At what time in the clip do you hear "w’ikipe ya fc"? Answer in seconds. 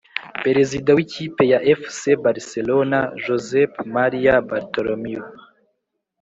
0.97-1.99